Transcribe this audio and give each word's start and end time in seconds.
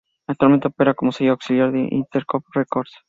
Actualmente 0.31 0.69
opera 0.69 0.95
como 0.95 1.11
sello 1.11 1.33
auxiliar 1.33 1.71
de 1.71 1.81
Interscope 1.91 2.47
Records. 2.55 2.91